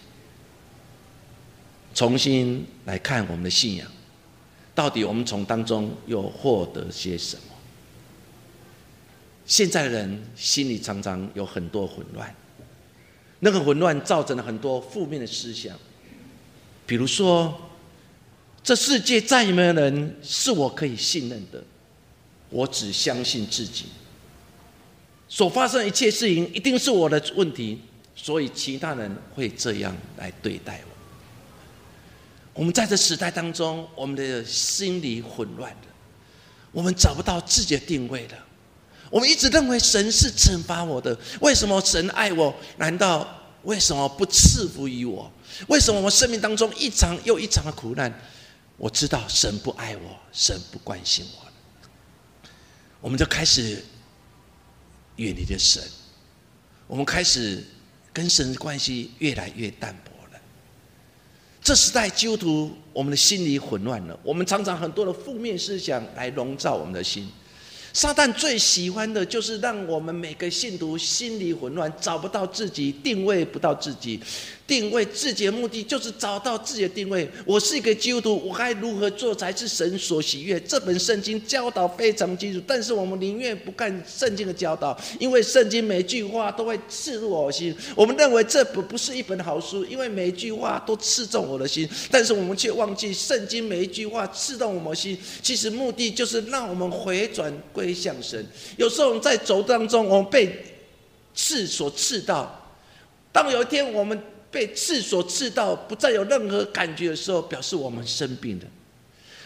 [1.95, 3.87] 重新来看我们的信仰，
[4.75, 7.43] 到底我们从当中又获得些什么？
[9.47, 12.35] 现在的人心里常常有很多混乱，
[13.41, 15.79] 那个混乱造成了很多负面的思想，
[16.87, 17.55] 比如说，
[18.63, 21.63] 这世界再也没有人是我可以信任的，
[22.49, 23.85] 我只相信自己。
[25.29, 27.79] 所发生的一切事情一定是我的问题，
[28.17, 30.94] 所以其他人会这样来对待我。
[32.55, 35.89] 我们在这时代当中，我们的心理混乱的，
[36.71, 38.39] 我们找不到自己的定位了。
[39.11, 42.55] 我们一直认为神是惩罚我的，为什么神爱我？
[42.79, 43.29] 难道
[43.65, 45.31] 为什么不赐福于我？
[45.67, 48.13] 为什么我生命当中一场又一场的苦难？
[48.77, 52.49] 我知道神不爱我，神不关心我。
[53.01, 53.85] 我们就开始
[55.17, 55.83] 远离了神，
[56.87, 57.65] 我们开始
[58.13, 60.14] 跟神的关系越来越淡薄。
[61.65, 67.27] 这时代基督徒，我们的心理混乱了，我们常常很多的负面思想来笼罩我们的心。
[67.95, 74.21] 撒旦最喜欢的就是让我们每个信徒心理混乱，找不到自己，定位不到自己。
[74.67, 77.29] 定位自己的目的就是找到自己的定位。
[77.45, 80.59] 我是一个基督徒，我该如何做才是神所喜悦？
[80.61, 87.77] 这本圣经教导非常清楚，但是我们宁愿不看圣经的教导，因为圣经每句话都会刺入我心。
[87.95, 91.87] 我们认为这不不是一本好书，因为每句话都刺中我的心。
[92.11, 98.43] 但是我们却忘记，圣经每一句话刺中我们的心，其实目的就是让我们回转归向神。
[98.79, 100.65] 有时候我们在走当中，我们被
[101.35, 102.73] 刺所刺到，
[103.31, 104.19] 当有一天我们。
[104.55, 108.65] 被刺所刺到，不再有任何感觉的时候，表示我们生病了。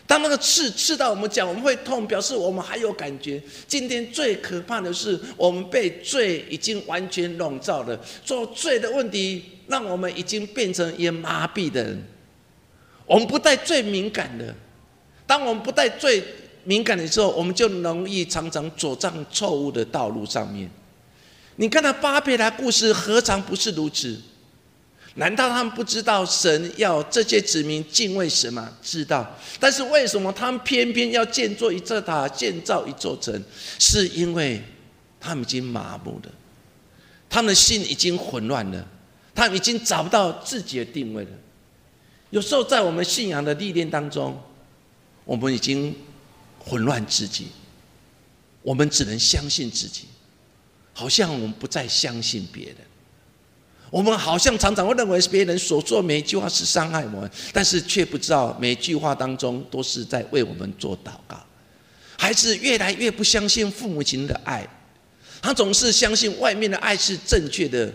[0.07, 3.42] 当那个刺刺到我们脚，我们会痛，表示我们还有感觉。
[3.66, 7.99] 今天最可怕的是，我们被罪已经完全笼罩了。
[8.23, 12.03] 做罪的问题，让我们已经变成也麻痹的人。
[13.07, 14.55] 我们不带最敏感的。
[15.27, 16.23] 当我们不带最
[16.64, 20.71] 敏感的时候，我们就容易常常走上错误的道路上面。
[21.57, 24.18] 你看那巴别塔故事，何尝不是如此？
[25.18, 28.72] 难道他们不知道神要这些子民敬畏神吗？
[28.81, 29.28] 知道，
[29.59, 33.42] 但是为什么他们偏偏要建造一座塔、建造一座城？
[33.81, 34.62] 是因为
[35.18, 36.31] 他们已经麻木了，
[37.28, 38.87] 他们的心已经混乱了，
[39.35, 41.31] 他们已经找不到自己的定位了。
[42.31, 44.40] 有时候在我们信仰的历练当中，
[45.24, 45.92] 我们已经
[46.61, 47.48] 混乱自己，
[48.62, 50.04] 我们只能相信自己，
[50.92, 52.76] 好像我们不再相信别人。
[53.90, 61.38] 我们好像常常会认为别人所做每一句话是伤害我们，但是却不知道每一句话当中都是在为我们做祷告。
[62.18, 64.66] 孩子越来越不相信父母亲的爱，
[65.40, 67.90] 他总是相信外面的爱是正确的，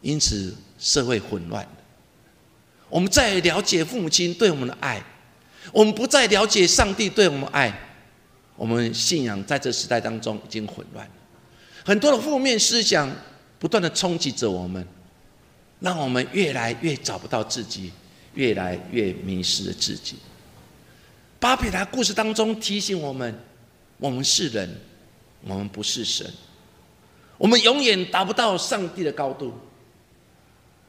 [0.00, 1.64] 因此社会混乱
[2.88, 5.00] 我们再了解父母亲对我们的爱，
[5.70, 7.72] 我们不再了解上帝对我们爱，
[8.56, 11.12] 我们信仰在这时代当中已经混乱了，
[11.84, 13.08] 很多的负面思想。
[13.58, 14.86] 不断的冲击着我们，
[15.80, 17.92] 让我们越来越找不到自己，
[18.34, 20.16] 越来越迷失了自己。
[21.40, 23.32] 巴比达故事当中提醒我们：
[23.98, 24.68] 我们是人，
[25.42, 26.28] 我们不是神，
[27.36, 29.52] 我们永远达不到上帝的高度。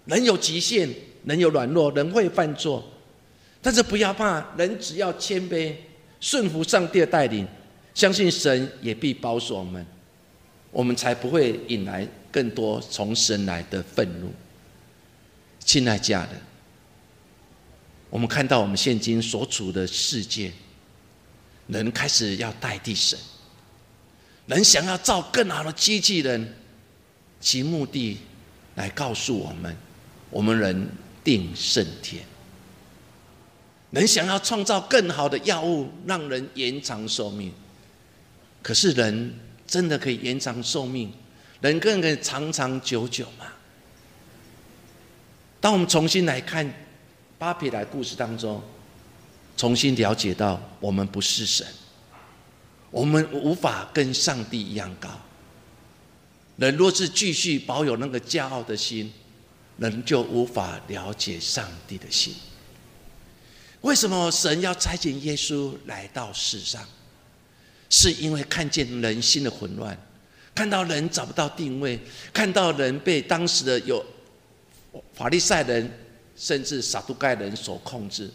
[0.06, 0.90] 人有极限，
[1.26, 2.84] 人有软弱，人会犯错，
[3.62, 5.74] 但是不要怕，人只要谦卑，
[6.20, 7.48] 顺服上帝的带领，
[7.94, 9.86] 相信神也必保守我们，
[10.72, 12.08] 我们才不会引来。
[12.32, 14.32] 更多从神来的愤怒，
[15.66, 16.40] 亲爱家人，
[18.08, 20.52] 我们看到我们现今所处的世界，
[21.66, 23.18] 人开始要代替神，
[24.46, 26.54] 人想要造更好的机器人，
[27.42, 28.20] 其目的
[28.76, 29.76] 来告诉我们，
[30.30, 30.88] 我们人
[31.24, 32.24] 定胜天。
[33.90, 37.52] 人想要创造更好的药物，让人延长寿命。
[38.62, 39.34] 可是人
[39.70, 41.14] 真的可以延长寿命？
[41.62, 43.46] 人更可以长长久久吗？
[45.62, 46.74] 当我们重新来看
[47.38, 48.62] 巴比莱故事当中，
[49.56, 51.68] 重新了解到我们不是神，
[52.90, 55.10] 我们无法跟上帝一样高。
[56.56, 59.14] 人若是继续保有那个骄傲的心，
[59.78, 62.34] 人就无法了解上帝的心。
[63.82, 66.86] 为什么神要差遣耶稣来到世上？
[67.90, 69.98] 是因为看见人心的混乱，
[70.54, 72.00] 看到人找不到定位，
[72.32, 74.06] 看到人被当时的有
[75.14, 75.92] 法利赛人
[76.36, 78.30] 甚至撒都盖人所控制。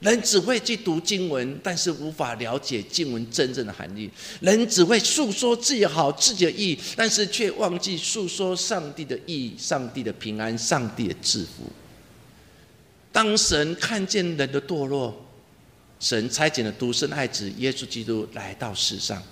[0.00, 4.10] 人只会去读经文，但是无法了解经文真正的含义。
[4.40, 11.70] 人只会诉说自己好、自己的意，但是却忘记诉说上帝的意义、上帝的平安、上帝的祝福。
[13.12, 15.23] 当神看见人的堕落，
[15.98, 19.22] 神差遣了独生爱子耶稣基督来到世上。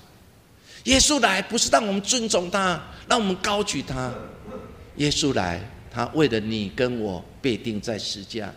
[0.85, 4.13] 耶稣来不是让我们尊重他，让我们高举他。
[4.97, 5.61] 耶稣来，
[5.91, 8.53] 他为了你跟我被钉在十架。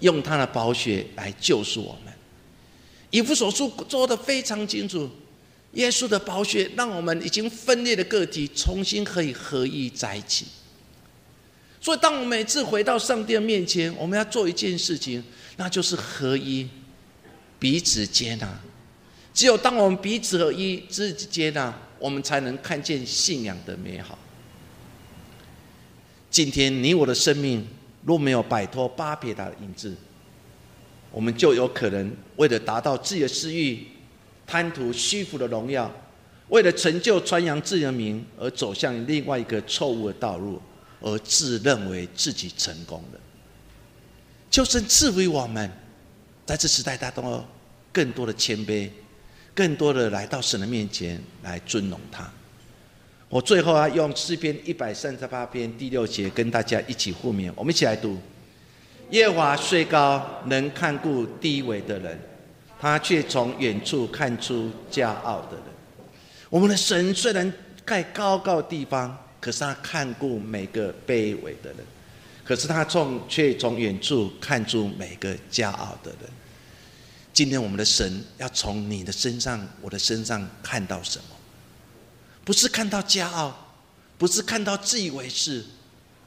[0.00, 2.14] 用他的宝血来救赎我们，
[3.10, 5.10] 以弗所书做的非常清楚。
[5.72, 10.46] 耶稣的宝血让我们已经分裂的个体重新可以合一在一起。
[11.80, 15.20] 所以，当我们每次回到上帝的面前，我们要做一件事情，
[15.56, 16.68] 那就是合一，
[17.58, 18.60] 彼此接纳。
[19.34, 24.18] 只有当我们彼此合一、自己接纳，我们才能看见信仰的美好。
[26.30, 27.66] 今天，你我的生命。
[28.04, 29.94] 若没有摆脱巴别塔的影子，
[31.10, 33.86] 我们就有可能为了达到自己的私欲，
[34.46, 35.92] 贪图虚浮的荣耀，
[36.48, 40.62] 为了成就传扬自己的名而走向另外一个错误的道路，
[41.02, 43.20] 而自认为自己成功了。
[44.48, 45.70] 求神赐予我们，
[46.48, 47.44] 在这时代当中，
[47.92, 48.88] 更多的谦卑，
[49.54, 52.26] 更多的来到神的面前来尊荣他。
[53.28, 58.16] 我最后啊，用诗篇一百三十八篇第六节跟大家一起互勉，我们一起来读：
[59.10, 62.18] 耶华虽高，能看顾低微的人，
[62.80, 65.64] 他却从远处看出骄傲的人。
[66.48, 67.52] 我们的神虽然
[67.86, 71.84] 在高高的地方，可是他看顾每个卑微的人，
[72.42, 76.30] 可是他从却从远处看出每个骄傲的人。
[77.38, 81.36] 今天我们的神要从你的身上、我的身上看到什么？
[82.44, 83.76] 不是看到骄傲，
[84.18, 85.64] 不是看到自以为是，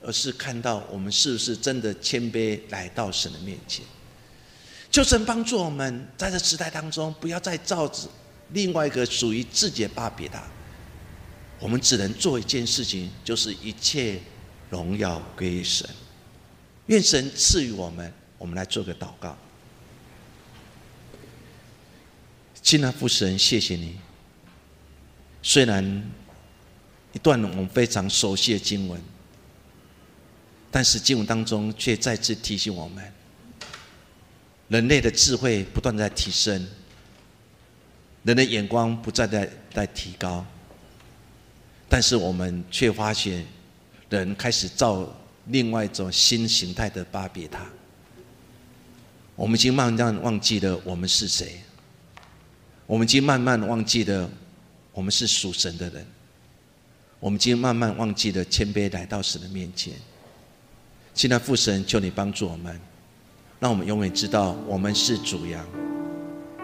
[0.02, 3.84] 而是看到我们是不是真的谦卑来到神的面前。
[4.90, 8.08] 求神帮助我们，在这时代当中，不要再造着
[8.54, 10.42] 另外一个属于自己的巴别塔。
[11.60, 14.18] 我们只能做一件事情，就是一切
[14.70, 15.86] 荣耀归神。
[16.86, 19.38] 愿神赐予我们，我们来做个祷告。
[22.62, 23.96] 亲爱的父神，谢谢你。
[25.42, 26.12] 虽然
[27.14, 29.02] 一段我们非常熟悉的经文，
[30.70, 33.04] 但是经文当中却再次提醒我们：
[34.68, 36.68] 人类的智慧不断在提升，
[38.24, 40.46] 人的眼光不再在在提高，
[41.90, 43.46] 但是我们却发现，
[44.10, 45.12] 人开始造
[45.48, 47.66] 另外一种新形态的巴别塔。
[49.36, 51.60] 我们已经慢慢忘记了我们是谁，
[52.92, 54.30] 我们已经慢慢忘记了。
[54.92, 56.06] 我们是属神的人，
[57.22, 59.94] 我们已经慢慢忘记了谦卑来到神的面前。
[61.14, 62.78] 现在父神，求你帮助我们，
[63.62, 65.66] 让我们永远知道我们是主羊。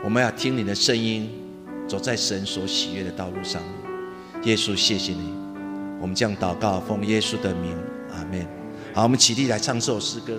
[0.04, 1.30] 我们要听你的声音，
[1.88, 3.64] 走在神所喜悦的道路上。
[4.44, 5.32] 耶稣，谢谢你。
[6.02, 7.74] 我们将祷告，奉耶稣的名，
[8.12, 8.46] 阿门。
[8.94, 10.38] 好，我们起立来唱这首诗歌。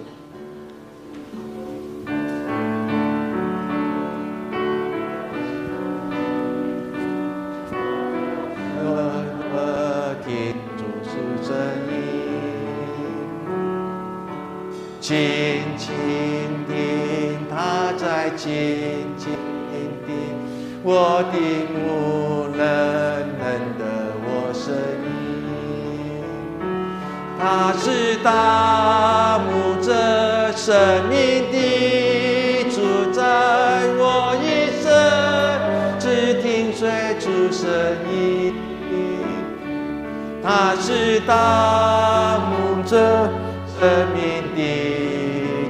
[18.48, 18.56] 静
[19.18, 19.28] 静
[20.06, 20.08] 听
[20.82, 21.36] 我的
[21.68, 21.76] 牧
[22.56, 22.58] 人
[23.36, 23.44] 人
[23.76, 23.82] 的
[24.24, 24.64] 我声
[25.04, 25.06] 音，
[27.38, 27.42] 他
[27.76, 29.44] 是大牧
[29.82, 29.92] 者
[30.56, 30.64] 生
[31.10, 31.12] 命
[31.52, 32.76] 的主
[33.12, 33.20] 宰，
[33.98, 34.46] 我一
[34.80, 34.88] 生
[35.98, 36.88] 只听随
[37.20, 37.68] 主声
[38.10, 38.54] 音，
[40.42, 42.96] 他是大牧者
[43.78, 44.16] 生命
[44.56, 44.58] 的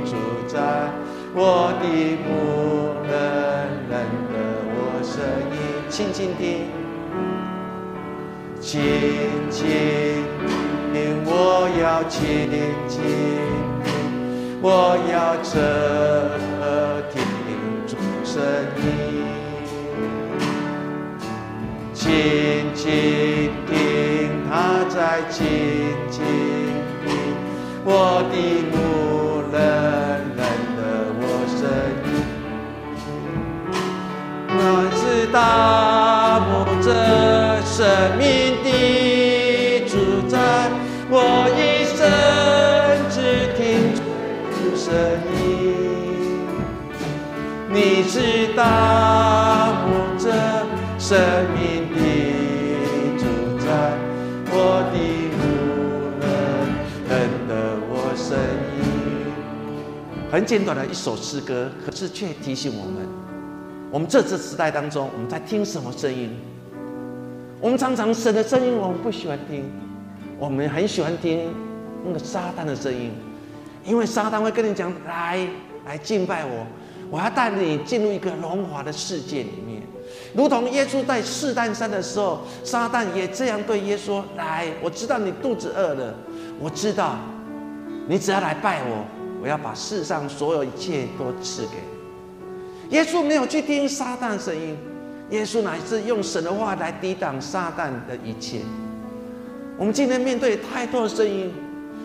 [0.05, 0.14] 主
[0.47, 0.55] 宰。
[1.35, 1.85] 我的
[5.99, 6.71] 音，轻轻听，
[8.61, 8.81] 轻
[9.51, 9.67] 轻
[10.93, 12.19] 听，我要轻
[12.49, 12.55] 轻
[12.89, 12.97] 听，
[14.63, 15.59] 我要侧
[16.61, 17.17] 耳听。
[18.25, 18.37] 声
[18.77, 18.83] 音，
[21.95, 22.05] 轻
[22.75, 22.87] 轻
[23.67, 23.73] 听
[24.49, 25.37] 他在轻
[26.11, 26.17] 轻
[27.05, 27.07] 听
[27.85, 28.35] 我的
[28.71, 28.77] 牧
[35.33, 36.93] 大牧者
[37.64, 38.68] 生命的
[39.87, 40.39] 主宰，
[41.11, 42.01] 我一生
[43.11, 43.16] 只
[43.57, 43.95] 听
[44.53, 44.87] 主声
[45.37, 45.37] 音。
[47.70, 49.87] 你是大牧
[50.18, 50.33] 者
[50.99, 51.18] 生
[51.55, 51.97] 命的
[53.18, 53.22] 主
[53.59, 53.66] 宰，
[54.51, 54.57] 我
[54.93, 54.97] 的
[55.37, 55.39] 牧
[56.20, 56.24] 人
[57.09, 57.11] 认
[57.47, 57.51] 得
[57.89, 58.26] 我声
[58.79, 58.79] 音。
[60.31, 63.07] 很简短的一首诗歌，可是却提醒我们：
[63.91, 66.30] 我们这次时代当中，我们在听什么声音？
[67.61, 69.64] 我们常常神的声音，我们不喜欢听，
[70.39, 71.51] 我们很喜欢听
[72.05, 73.11] 那个撒旦的声音，
[73.84, 75.49] 因为撒旦会跟你讲：来，
[75.86, 76.66] 来敬拜我。
[77.11, 79.82] 我要带你进入一个荣华的世界里面，
[80.34, 86.14] 如同耶稣在试探山的时候，撒旦也这样对耶稣：“来，我知道你肚子饿了，
[86.61, 87.16] 我知道，
[88.07, 89.07] 你只要来拜我，
[89.43, 91.98] 我要把世上所有一切都赐给你。”
[92.91, 94.76] 耶稣没有去听撒旦声音，
[95.30, 98.61] 耶稣乃是用神的话来抵挡撒旦的一切。
[99.76, 101.53] 我们今天面对太多的声音，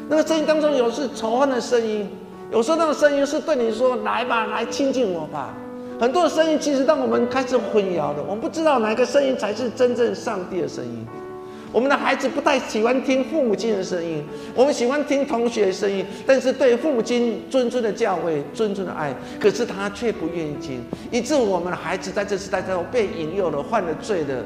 [0.09, 2.09] 那个声音当中有是仇恨的声音。
[2.51, 5.53] 有时候那个声音是对你说：“来吧，来亲近我吧。”
[5.99, 11.07] 很多的声音其实当我们开始混淆了，我们不知道哪个声音才是真正上帝的声音。
[11.73, 24.45] 我们的孩子不太喜欢听父母亲的声音，我们喜欢听同学的声音，但是对父母亲谆谆的教诲、谆谆的爱，可是他却不愿意听，以致我们的孩子在这时代中被引诱了，犯了罪的。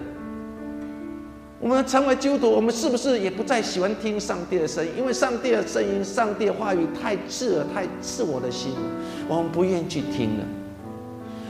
[1.59, 4.91] 我们成为基督徒，我们是不是也不再喜欢听上帝的声音？
[4.97, 8.71] 因为上帝的声音、上帝的话语太刺耳、太刺我的心，
[9.28, 10.45] 我们不愿意去听了。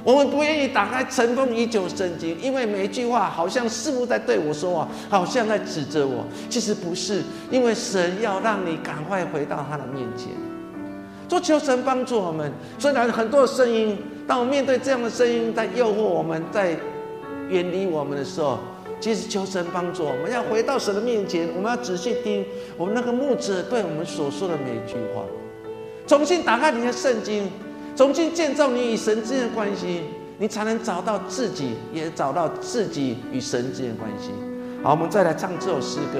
[0.08, 6.26] 我们不愿意打开尘封已久的圣经，因为每一句话好像似乎在对我说话，好像在指责我。
[6.49, 10.30] 其实不是，因为神要让你赶快回到他的面前。
[11.28, 12.49] 做求神帮助我们。
[12.80, 16.70] 虽然很多声音，当我面对这样的声音在诱惑我们，在
[17.49, 18.58] 远离我们的时候。
[19.01, 22.45] 其实求神帮助，我们要回到神的面前，我们要仔细听
[22.78, 25.22] 我们那个牧者对我们所说的每一句话，
[26.08, 27.51] 重新打开你的圣经，
[27.98, 30.04] 重新建造你与神之间的关系，
[30.38, 34.30] 你才能找到自己，也找到自己与神之间的关系。
[34.84, 36.20] 好，我们再来唱这首诗歌，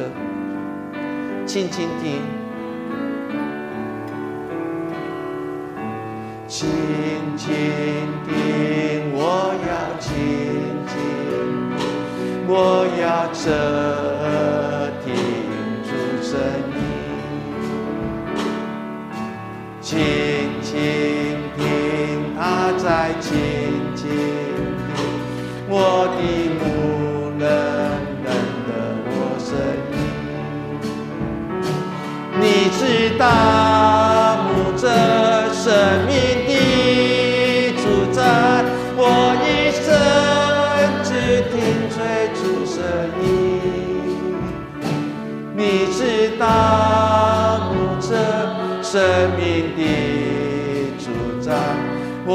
[1.46, 2.20] 轻轻听，
[6.48, 6.68] 轻
[7.38, 7.54] 轻
[8.26, 10.10] 听，我要轻
[10.88, 10.98] 轻。
[12.50, 13.52] 我要侧
[15.06, 15.14] 听
[15.84, 15.90] 主
[16.24, 16.40] 声
[16.74, 16.80] 音，
[19.80, 20.00] 轻
[20.64, 21.27] 轻
[22.78, 23.32] 在轻
[23.96, 24.08] 轻听
[25.68, 26.18] 我的
[26.60, 26.62] 牧
[27.40, 27.44] 人
[28.24, 28.28] 认
[28.68, 28.70] 得
[29.10, 29.50] 我声
[29.92, 29.96] 音，
[32.40, 32.44] 你
[32.78, 32.82] 知
[33.18, 33.24] 道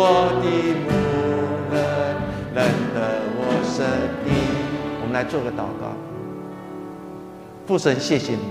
[0.05, 0.47] 我的
[0.83, 0.91] 牧
[1.71, 1.75] 人
[2.53, 2.59] 认
[2.93, 2.97] 得
[3.39, 3.87] 我生
[4.25, 4.35] 命。
[5.01, 5.95] 我们来做个祷告，
[7.69, 8.43] 父神，谢谢你。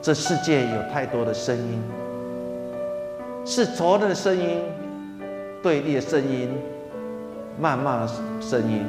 [0.00, 1.82] 这世界有太多的声音，
[3.44, 4.62] 是仇恨的声音、
[5.60, 6.48] 对立的声音、
[7.60, 8.08] 谩骂的
[8.40, 8.84] 声音，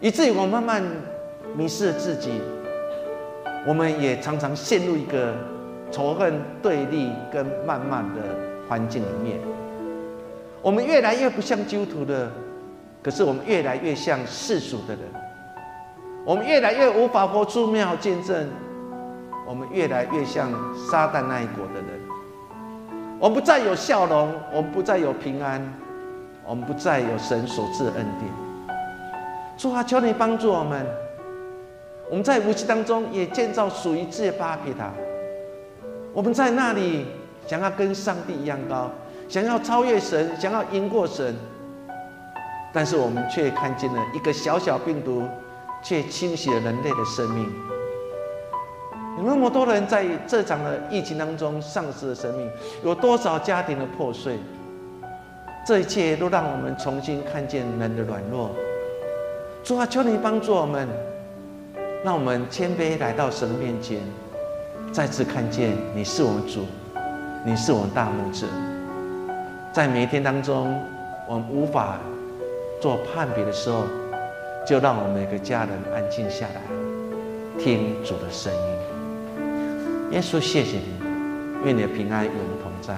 [0.00, 0.82] 以至于我慢慢
[1.54, 2.40] 迷失了自己。
[3.66, 5.34] 我们也常常陷入一个
[5.90, 8.22] 仇恨、对立跟谩骂的
[8.66, 9.38] 环境里面。
[10.62, 12.30] 我们越来越不像基督徒的，
[13.02, 15.02] 可是我们越来越像世俗的人。
[16.24, 18.48] 我们越来越无法活出美好见证，
[19.44, 20.52] 我们越来越像
[20.88, 22.00] 撒旦那一国的人。
[23.18, 25.60] 我们不再有笑容，我们不再有平安，
[26.46, 28.30] 我们不再有神所赐的恩典。
[29.58, 30.86] 主啊，求你帮助我们。
[32.08, 34.92] 我们在武器当中也建造属于自己的巴比塔。
[36.12, 37.06] 我们在那里
[37.48, 38.90] 想要跟上帝一样高，
[39.32, 41.34] 想要超越神，想要赢过神，
[42.70, 45.26] 但是我们却看见了一个小小病毒，
[45.82, 47.50] 却侵袭了人类的生命。
[49.16, 52.46] 有那么多人在这场的疫情当中丧失了生命，
[52.84, 54.38] 有多少家庭的破碎？
[55.66, 58.50] 这一切都让我们重新看见人的软弱。
[59.64, 60.86] 主啊，求你帮助我们。
[62.04, 63.98] 让我们谦卑来到神面前，
[64.92, 66.66] 再次看见你是我们主，
[67.46, 68.46] 你是我们大牧者。
[69.72, 70.78] 在每一天当中，
[71.26, 71.98] 我们无法
[72.78, 73.84] 做判别的时候，
[74.66, 76.60] 就让我们每个家人安静下来，
[77.58, 78.60] 听主的声音。
[80.10, 80.84] 耶稣，谢谢你，
[81.64, 82.94] 愿你的平安与我们同在。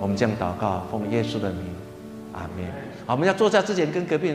[0.00, 1.66] 我们将祷告，奉耶稣的名，
[2.32, 2.64] 阿门。
[3.04, 4.32] 好，我们要坐下之前，跟隔壁。